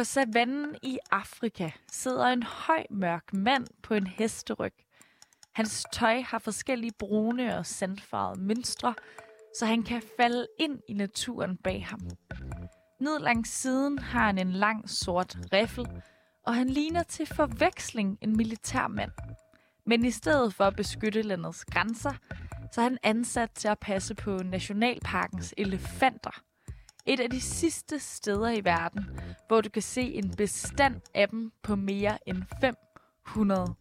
[0.00, 4.72] På savannen i Afrika sidder en høj mørk mand på en hesteryg.
[5.52, 8.94] Hans tøj har forskellige brune og sandfarvede mønstre,
[9.58, 12.00] så han kan falde ind i naturen bag ham.
[13.00, 15.86] Ned langs siden har han en lang sort riffel,
[16.46, 19.12] og han ligner til forveksling en militærmand.
[19.86, 22.12] Men i stedet for at beskytte landets grænser,
[22.72, 26.42] så er han ansat til at passe på nationalparkens elefanter.
[27.10, 31.52] Et af de sidste steder i verden, hvor du kan se en bestand af dem
[31.62, 32.42] på mere end
[33.26, 33.74] 500.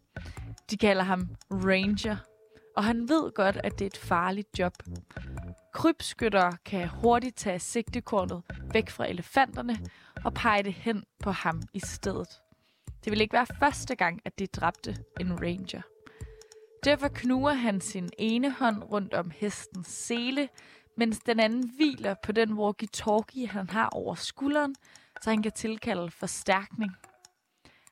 [0.72, 2.18] De kalder ham Ranger,
[2.78, 4.74] og han ved godt, at det er et farligt job.
[5.74, 9.80] Krybskytter kan hurtigt tage sigtekornet væk fra elefanterne
[10.26, 12.30] og pege det hen på ham i stedet.
[13.04, 15.82] Det vil ikke være første gang, at de dræbte en ranger.
[16.84, 20.50] Derfor knuger han sin ene hånd rundt om hestens sele,
[21.00, 24.76] mens den anden hviler på den walkie-talkie, han har over skulderen,
[25.22, 26.92] så han kan tilkalde forstærkning.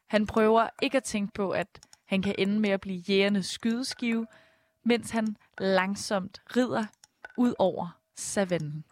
[0.07, 1.67] Han prøver ikke at tænke på, at
[2.05, 4.27] han kan ende med at blive jægernes skydeskive,
[4.85, 6.85] mens han langsomt rider
[7.37, 8.83] ud over savannen.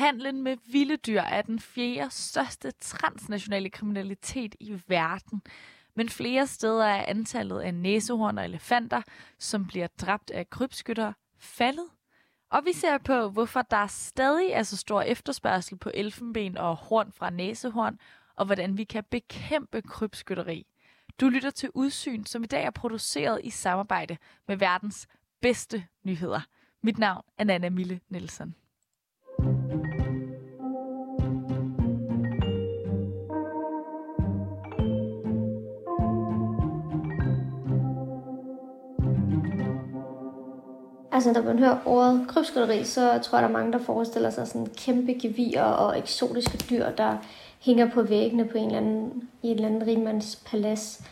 [0.00, 5.42] Handlen med vilde dyr er den fjerde største transnationale kriminalitet i verden.
[5.94, 9.02] Men flere steder er antallet af næsehorn og elefanter,
[9.38, 11.84] som bliver dræbt af krybskytter, faldet.
[12.50, 17.12] Og vi ser på, hvorfor der stadig er så stor efterspørgsel på elfenben og horn
[17.12, 17.98] fra næsehorn,
[18.36, 20.66] og hvordan vi kan bekæmpe krybskytteri.
[21.20, 24.16] Du lytter til Udsyn, som i dag er produceret i samarbejde
[24.48, 25.06] med verdens
[25.40, 26.40] bedste nyheder.
[26.82, 28.54] Mit navn er Nana Mille Nielsen.
[41.20, 44.48] Altså, når man hører ordet krybskytteri, så tror jeg, der er mange, der forestiller sig
[44.48, 47.16] sådan kæmpe gevier og eksotiske dyr, der
[47.60, 51.04] hænger på væggene på en eller anden, i en eller anden rimands palads.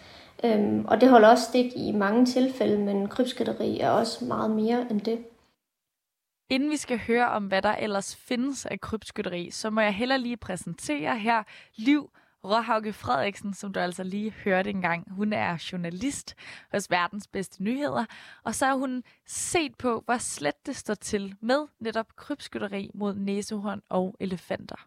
[0.45, 4.87] Øhm, og det holder også stik i mange tilfælde, men krybskytteri er også meget mere
[4.91, 5.19] end det.
[6.51, 10.17] Inden vi skal høre om, hvad der ellers findes af krybskytteri, så må jeg heller
[10.17, 11.43] lige præsentere her
[11.77, 12.11] Liv
[12.45, 15.11] Råhauke Frederiksen, som du altså lige hørte engang.
[15.11, 16.35] Hun er journalist
[16.73, 18.05] hos Verdens Bedste Nyheder,
[18.45, 23.15] og så har hun set på, hvor slet det står til med netop krybskytteri mod
[23.15, 24.87] næsehorn og elefanter.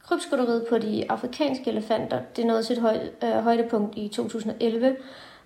[0.00, 4.96] Krybskytteriet på de afrikanske elefanter, det nåede sit høj, øh, højdepunkt i 2011,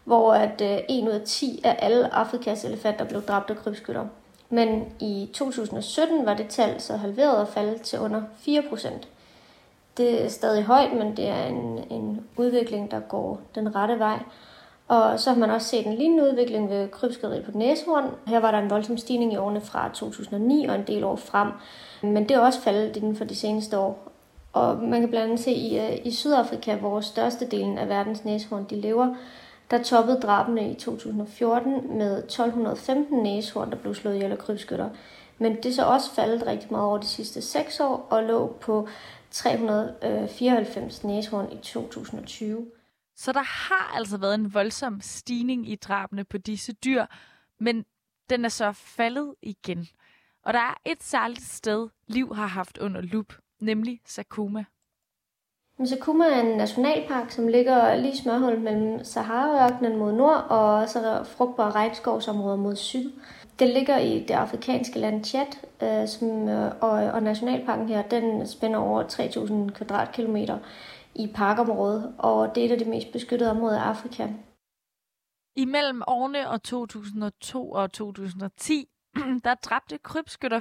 [0.05, 4.07] hvor at øh, 1 ud af 10 af alle Afrikas elefanter blev dræbt af krybskytter.
[4.51, 9.09] Men i 2017 var det tal så halveret og faldet til under 4 procent.
[9.99, 14.19] Det er stadig højt, men det er en, en udvikling, der går den rette vej.
[14.89, 18.05] Og så har man også set en lignende udvikling ved krybskytteri på næshorn.
[18.27, 21.49] Her var der en voldsom stigning i årene fra 2009 og en del år frem.
[22.03, 24.13] Men det er også faldet inden for de seneste år.
[24.53, 28.25] Og man kan blandt andet se i, øh, i Sydafrika, hvor største delen af verdens
[28.25, 29.15] næshorn de lever,
[29.71, 34.91] der toppede drabene i 2014 med 1215 næsehorn, der blev slået ihjel af krybskytter.
[35.39, 38.57] Men det er så også faldet rigtig meget over de sidste 6 år og lå
[38.61, 38.89] på
[39.31, 42.67] 394 næsehorn i 2020.
[43.17, 47.07] Så der har altså været en voldsom stigning i drabene på disse dyr,
[47.61, 47.85] men
[48.31, 49.89] den er så faldet igen.
[50.43, 54.65] Og der er et særligt sted, Liv har haft under lup, nemlig Sakuma.
[55.87, 61.71] Sakuma er en nationalpark, som ligger lige smørhul mellem Sahara-ørkenen mod nord og så frugtbare
[61.71, 63.13] regnskovsområder mod syd.
[63.59, 65.47] Det ligger i det afrikanske land Chad,
[65.83, 70.59] øh, som, øh, og, og nationalparken her, den spænder over 3.000 kvadratkilometer
[71.15, 74.29] i parkområdet, og det er et af de mest beskyttede områder i Afrika.
[75.57, 78.89] Imellem årene og 2002 og 2010,
[79.45, 80.61] der dræbte krybskytter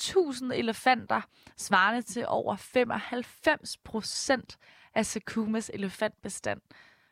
[0.00, 1.20] 1000 elefanter,
[1.56, 4.58] svarende til over 95 procent
[4.94, 6.60] af Sakumas elefantbestand.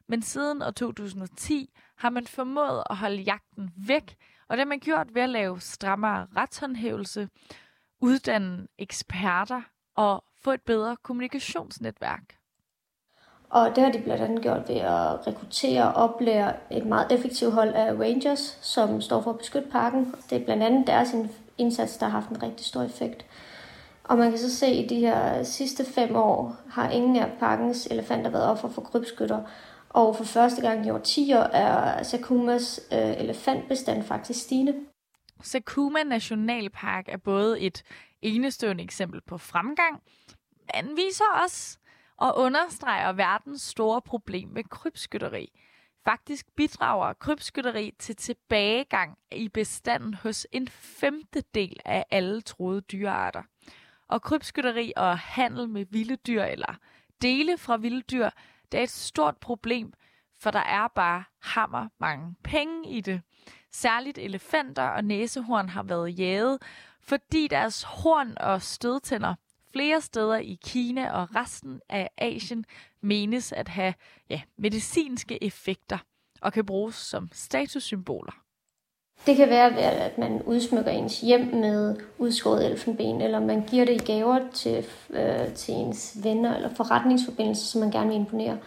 [0.07, 4.17] Men siden år 2010 har man formået at holde jagten væk,
[4.49, 7.29] og det har man gjort ved at lave strammere retshåndhævelse,
[8.01, 9.63] uddanne eksperter
[9.95, 12.39] og få et bedre kommunikationsnetværk.
[13.51, 17.53] Og det har de blandt andet gjort ved at rekruttere og oplære et meget effektivt
[17.53, 20.15] hold af Rangers, som står for at beskytte parken.
[20.31, 21.15] Det er blandt andet deres
[21.59, 23.27] indsats, der har haft en rigtig stor effekt.
[24.05, 27.33] Og man kan så se, at i de her sidste fem år har ingen af
[27.39, 29.41] parkens elefanter været offer for krybskytter.
[29.89, 34.75] Og for første gang i årtier er Sakumas øh, elefantbestand faktisk stigende.
[35.43, 37.83] Sakuma Nationalpark er både et
[38.23, 40.03] enestående eksempel på fremgang,
[40.75, 41.79] men viser også
[42.17, 45.53] og understreger verdens store problem med krybskytteri.
[46.05, 53.43] Faktisk bidrager krybskytteri til tilbagegang i bestanden hos en femtedel af alle troede dyrearter.
[54.09, 56.75] Og krybskytteri og handel med vilde dyr eller
[57.23, 58.31] dele fra vilde dyr,
[58.73, 59.93] det er et stort problem,
[60.41, 63.23] for der er bare hammer mange penge i det.
[63.73, 66.63] Særligt elefanter og næsehorn har været jaget,
[67.03, 69.35] fordi deres horn og stødtænder
[69.79, 72.65] flere steder i Kina og resten af Asien
[73.03, 73.95] menes at have
[74.31, 75.99] ja, medicinske effekter
[76.43, 78.33] og kan bruges som statussymboler.
[79.27, 84.03] Det kan være, at man udsmykker ens hjem med udskåret elfenben, eller man giver det
[84.03, 88.59] i gaver til, øh, til ens venner eller forretningsforbindelser, som man gerne vil imponere.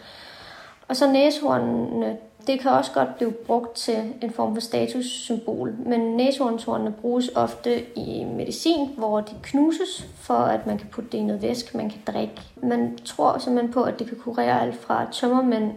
[0.87, 2.17] Og så næsehornene,
[2.47, 7.97] det kan også godt blive brugt til en form for statussymbol, men næsehornshornene bruges ofte
[7.97, 11.89] i medicin, hvor de knuses, for at man kan putte det i noget væsk, man
[11.89, 12.41] kan drikke.
[12.63, 15.73] Man tror simpelthen på, at det kan kurere alt fra tømmermænd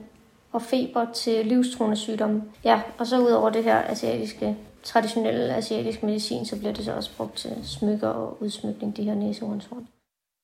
[0.52, 2.42] og feber til livstruende sygdomme.
[2.64, 6.92] Ja, og så ud over det her asiatiske, traditionelle asiatiske medicin, så bliver det så
[6.92, 9.88] også brugt til smykker og udsmykning, de her næsehornshorn.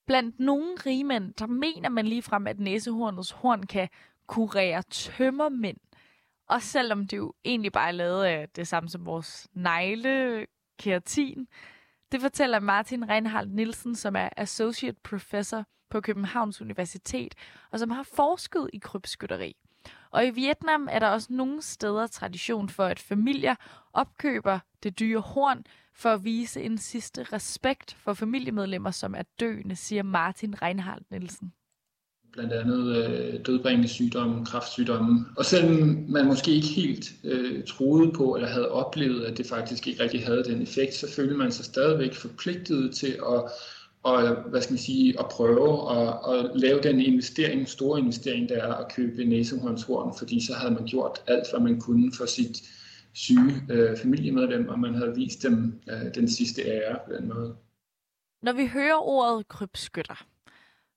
[0.06, 3.88] Blandt nogle rigmænd, der mener man ligefrem, at næsehornets horn kan
[4.26, 5.76] kurere tømmermænd.
[6.50, 10.46] Og selvom det jo egentlig bare er lavet af det samme som vores negle,
[10.78, 11.48] keratin.
[12.12, 17.34] Det fortæller Martin Reinhardt Nielsen, som er Associate Professor på Københavns Universitet,
[17.70, 19.56] og som har forsket i krybskytteri.
[20.10, 23.54] Og i Vietnam er der også nogle steder tradition for, at familier
[23.92, 25.64] opkøber det dyre horn
[25.94, 31.52] for at vise en sidste respekt for familiemedlemmer, som er døende, siger Martin Reinhardt Nielsen
[32.32, 35.26] blandt andet øh, dødbringende sygdomme, kraftsygdomme.
[35.36, 39.86] Og selvom man måske ikke helt øh, troede på eller havde oplevet, at det faktisk
[39.86, 43.42] ikke rigtig havde den effekt, så følte man sig stadigvæk forpligtet til at
[44.02, 48.62] og, hvad skal man sige, at prøve at, at lave den investering, store investering, der
[48.62, 52.56] er at købe næsehornshorn, fordi så havde man gjort alt, hvad man kunne for sit
[53.12, 57.56] syge øh, familiemedlem, og man havde vist dem øh, den sidste ære på den måde.
[58.42, 60.26] Når vi hører ordet krybskytter,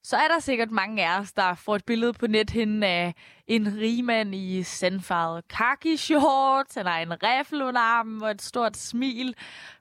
[0.04, 3.14] så er der sikkert mange af os, der får et billede på nethinden af
[3.48, 9.36] en rigmand i sandfarvet kaki shorts, eller en riffel under armen og et stort smil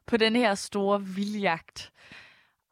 [0.07, 1.93] på den her store vildjagt.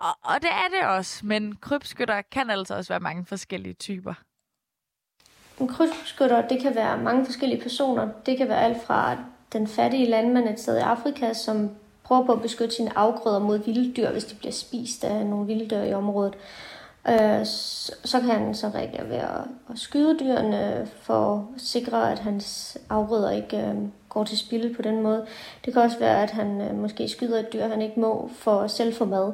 [0.01, 4.15] Og, og det er det også, men krybskytter kan altså også være mange forskellige typer.
[5.61, 8.09] En krybskytter, det kan være mange forskellige personer.
[8.27, 9.17] Det kan være alt fra
[9.53, 11.71] den fattige landmand et sted i Afrika, som
[12.03, 15.47] prøver på at beskytte sine afgrøder mod vilde dyr, hvis de bliver spist af nogle
[15.47, 16.35] vilde dyr i området.
[17.09, 17.47] Øh,
[18.05, 22.79] så kan han så reagere ved at, at skyde dyrene for at sikre, at hans
[22.91, 23.75] afgrøder ikke øh,
[24.09, 25.27] går til spil på den måde.
[25.65, 28.61] Det kan også være, at han øh, måske skyder et dyr, han ikke må for
[28.61, 29.33] at selv få mad,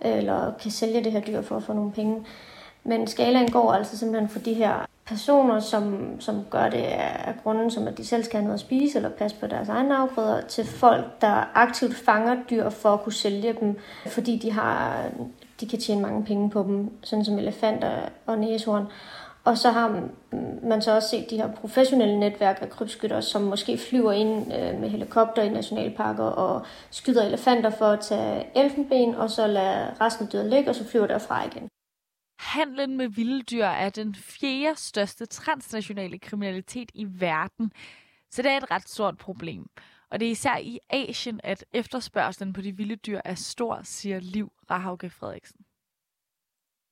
[0.00, 2.26] eller kan sælge det her dyr for at få nogle penge.
[2.84, 7.70] Men skalaen går altså simpelthen for de her personer, som, som gør det af grunden,
[7.70, 10.40] som at de selv skal have noget at spise eller passe på deres egne afgrøder,
[10.40, 15.04] til folk, der aktivt fanger dyr for at kunne sælge dem, fordi de har
[15.60, 18.86] de kan tjene mange penge på dem, sådan som elefanter og næsehorn.
[19.44, 20.02] Og så har
[20.62, 24.80] man så også set de her professionelle netværk af krybskytter, som måske flyver ind øh,
[24.80, 30.26] med helikopter i nationalparker og skyder elefanter for at tage elfenben, og så lader resten
[30.26, 31.68] af dyret ligge, og så flyver derfra igen.
[32.38, 37.72] Handlen med vilde dyr er den fjerde største transnationale kriminalitet i verden,
[38.30, 39.66] så det er et ret stort problem.
[40.10, 44.20] Og det er især i Asien, at efterspørgselen på de vilde dyr er stor, siger
[44.20, 45.60] Liv Rahauke Frederiksen.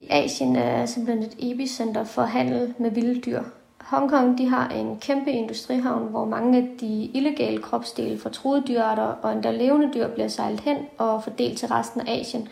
[0.01, 3.43] I Asien er simpelthen et epicenter for handel med vilde dyr.
[3.81, 9.03] Hongkong de har en kæmpe industrihavn, hvor mange af de illegale kropsdele fra troede dyrarter
[9.03, 12.49] og endda levende dyr bliver sejlet hen og fordelt til resten af Asien.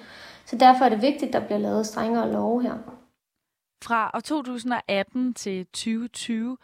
[0.47, 2.79] Så derfor er det vigtigt, at der bliver lavet strengere love her.
[3.85, 6.57] Fra år 2018 til 2020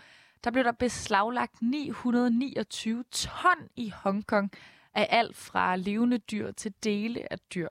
[0.44, 4.50] der blev der beslaglagt 929 ton i Hongkong
[4.94, 7.68] af alt fra levende dyr til dele af dyr.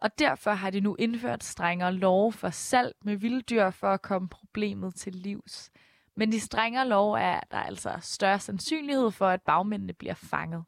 [0.00, 4.02] Og derfor har de nu indført strengere lov for salg med vilde dyr for at
[4.02, 5.70] komme problemet til livs.
[6.16, 10.64] Men de strengere lov er der altså større sandsynlighed for, at bagmændene bliver fanget.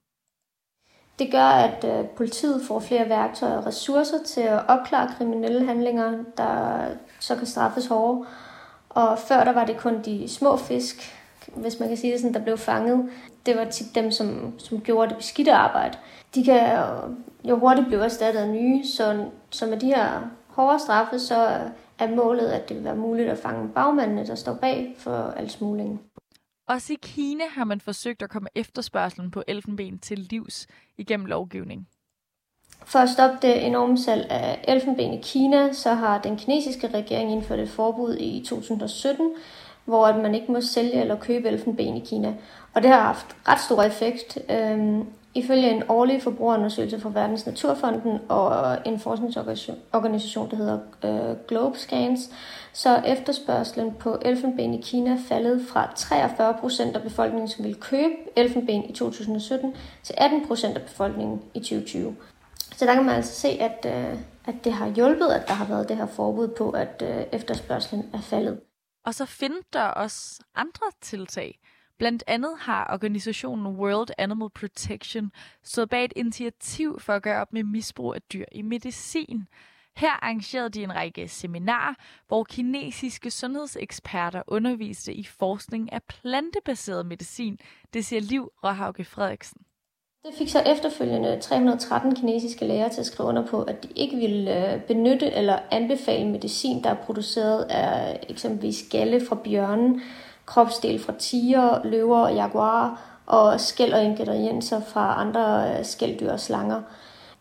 [1.19, 6.25] Det gør, at øh, politiet får flere værktøjer og ressourcer til at opklare kriminelle handlinger,
[6.37, 6.89] der
[7.21, 8.27] så kan straffes hårdere.
[8.89, 10.97] Og før der var det kun de små fisk,
[11.55, 13.11] hvis man kan sige det sådan, der blev fanget.
[13.47, 15.99] Det var tit dem, som, som gjorde det beskidte arbejde.
[16.35, 16.79] De kan
[17.45, 21.61] jo hurtigt blive erstattet af nye, så, så med de her hårde straffe, så
[21.99, 25.51] er målet, at det vil være muligt at fange bagmændene, der står bag for al
[25.51, 26.01] smuglingen.
[26.69, 30.67] Også i Kina har man forsøgt at komme efterspørgselen på elfenben til livs
[30.99, 31.89] igennem lovgivning.
[32.85, 37.33] For at stoppe det enorme salg af elfenben i Kina, så har den kinesiske regering
[37.33, 39.35] indført et forbud i 2017
[39.87, 42.35] hvor at man ikke må sælge eller købe elfenben i Kina.
[42.75, 44.39] Og det har haft ret stor effekt.
[44.51, 51.79] Øhm, ifølge en årlig forbrugerundersøgelse fra Verdens Naturfonden og en forskningsorganisation, der hedder øh, Globe
[51.79, 52.31] Scans,
[52.73, 57.81] så er efterspørgselen på elfenben i Kina faldet fra 43 procent af befolkningen, som ville
[57.81, 62.17] købe elfenben i 2017, til 18 procent af befolkningen i 2020.
[62.77, 65.65] Så der kan man altså se, at, øh, at det har hjulpet, at der har
[65.65, 68.59] været det her forbud på, at øh, efterspørgselen er faldet.
[69.07, 71.59] Og så findes der også andre tiltag.
[71.99, 75.33] Blandt andet har organisationen World Animal Protection
[75.63, 79.49] stået bag et initiativ for at gøre op med misbrug af dyr i medicin.
[79.97, 81.95] Her arrangerede de en række seminarer,
[82.29, 87.59] hvor kinesiske sundhedseksperter underviste i forskning af plantebaseret medicin.
[87.93, 89.66] Det siger Liv Råhauke Frederiksen.
[90.27, 94.17] Det fik så efterfølgende 313 kinesiske læger til at skrive under på, at de ikke
[94.17, 100.03] ville øh, benytte eller anbefale medicin, der er produceret af eksempelvis galle fra bjørnen,
[100.47, 106.41] kropsdel fra tiger, løver og jaguarer, og skæld og ingredienser fra andre øh, skælddyr og
[106.41, 106.83] slanger.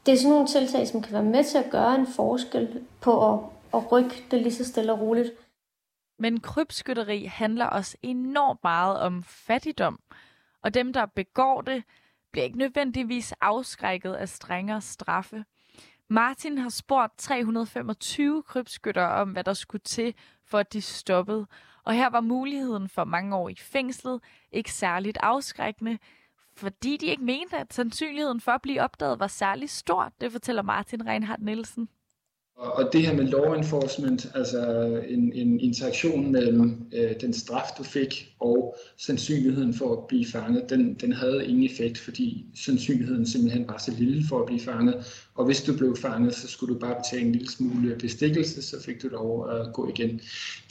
[0.06, 3.34] Det er sådan nogle tiltag, som kan være med til at gøre en forskel på
[3.34, 3.39] at,
[3.74, 5.32] at rykke det lige så stille og roligt.
[6.20, 10.00] Men krybskytteri handler også enormt meget om fattigdom,
[10.63, 11.84] og dem, der begår det,
[12.36, 15.46] bliver ikke nødvendigvis afskrækket af strengere straffe.
[16.10, 20.15] Martin har spurgt 325 krybskytter om, hvad der skulle til,
[20.46, 21.48] for at de stoppede.
[21.84, 25.98] Og her var muligheden for mange år i fængslet ikke særligt afskrækkende,
[26.58, 30.13] fordi de ikke mente, at sandsynligheden for at blive opdaget var særlig stor.
[30.22, 31.89] Det fortæller Martin Reinhardt Nielsen.
[32.58, 37.84] Og det her med law enforcement, altså en, en interaktion mellem øh, den straf, du
[37.84, 43.68] fik, og sandsynligheden for at blive fanget, den, den havde ingen effekt, fordi sandsynligheden simpelthen
[43.68, 45.26] var så lille for at blive fanget.
[45.36, 48.82] Og hvis du blev fanget, så skulle du bare betale en lille smule bestikkelse, så
[48.82, 50.22] fik du lov at gå igen.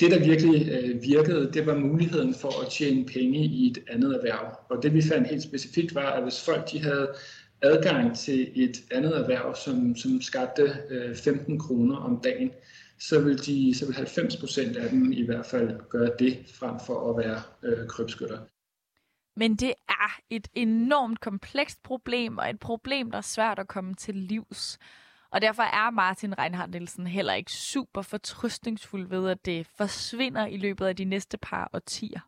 [0.01, 4.15] Det, der virkelig øh, virkede, det var muligheden for at tjene penge i et andet
[4.15, 4.59] erhverv.
[4.71, 7.09] Og det vi fandt helt specifikt var, at hvis folk de havde
[7.65, 12.51] adgang til et andet erhverv, som, som skabte øh, 15 kroner om dagen,
[12.99, 16.81] så vil, de, så vil 90 procent af dem i hvert fald gøre det, frem
[16.87, 18.39] for at være øh, krybskytter.
[19.37, 23.95] Men det er et enormt komplekst problem, og et problem, der er svært at komme
[23.95, 24.79] til livs.
[25.31, 30.57] Og derfor er Martin Reinhardt Nielsen heller ikke super fortrystningsfuld ved, at det forsvinder i
[30.57, 32.21] løbet af de næste par årtier.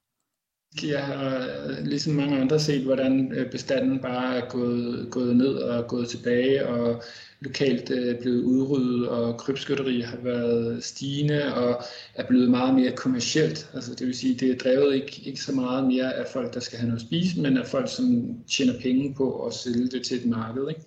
[0.84, 5.54] Jeg har øh, ligesom mange andre set, hvordan øh, bestanden bare er gået, gået ned
[5.54, 7.02] og gået tilbage, og
[7.40, 11.82] lokalt øh, blevet udryddet, og krybskytteri har været stigende og
[12.14, 13.70] er blevet meget mere kommercielt.
[13.74, 16.60] Altså, det vil sige, det er drevet ikke, ikke så meget mere af folk, der
[16.60, 20.04] skal have noget at spise, men af folk, som tjener penge på at sælge det
[20.04, 20.68] til et marked.
[20.68, 20.80] Ikke?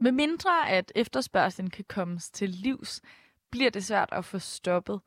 [0.00, 3.00] Med mindre at efterspørgselen kan kommes til livs,
[3.50, 5.00] bliver det svært at få stoppet.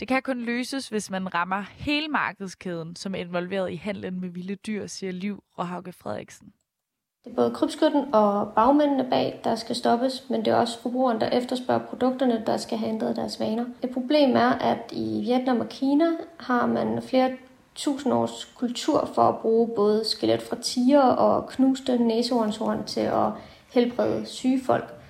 [0.00, 4.28] Det kan kun løses, hvis man rammer hele markedskæden, som er involveret i handlen med
[4.28, 6.52] vilde dyr, siger Liv Råhauke Frederiksen.
[7.24, 11.20] Det er både krybskytten og bagmændene bag, der skal stoppes, men det er også forbrugeren,
[11.20, 13.64] der efterspørger produkterne, der skal have ændret deres vaner.
[13.82, 16.06] Et problem er, at i Vietnam og Kina
[16.36, 17.36] har man flere
[17.74, 23.28] tusind års kultur for at bruge både skelet fra tiger og knuste næsehornshorn til at
[23.72, 25.01] helbrede syge folk.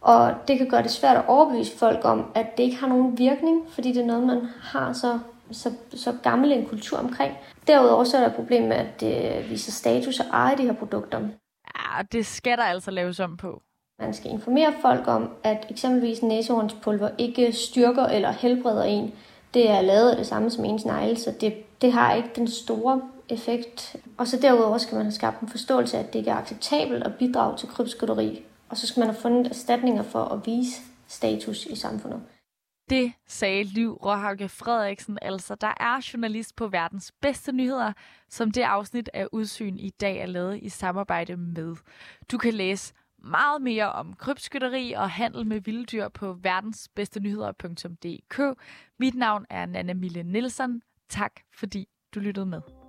[0.00, 3.18] Og det kan gøre det svært at overbevise folk om, at det ikke har nogen
[3.18, 5.18] virkning, fordi det er noget, man har så,
[5.52, 7.34] så, så gammel en kultur omkring.
[7.66, 10.72] Derudover så er der et problem med, at det viser status at eje de her
[10.72, 11.20] produkter.
[11.20, 13.62] Ja, det skal der altså laves om på.
[14.00, 19.14] Man skal informere folk om, at eksempelvis næsehornspulver ikke styrker eller helbreder en.
[19.54, 22.48] Det er lavet af det samme som ens negle, så det, det har ikke den
[22.48, 23.96] store effekt.
[24.18, 27.04] Og så derudover skal man have skabt en forståelse af, at det ikke er acceptabelt
[27.04, 31.66] at bidrage til krybskytteri og så skal man have fundet erstatninger for at vise status
[31.66, 32.22] i samfundet.
[32.90, 37.92] Det sagde Liv Råhauke Frederiksen, altså der er journalist på verdens bedste nyheder,
[38.28, 41.76] som det afsnit af Udsyn i dag er lavet i samarbejde med.
[42.30, 48.40] Du kan læse meget mere om krybskytteri og handel med vilddyr på verdensbedstenyheder.dk.
[48.98, 50.82] Mit navn er Nana Mille Nielsen.
[51.08, 52.79] Tak fordi du lyttede med.